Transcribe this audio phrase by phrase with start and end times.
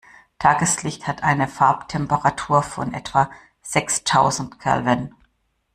[0.39, 3.29] Tageslicht hat eine Farbtemperatur von etwa
[3.61, 5.13] sechstausend Kelvin.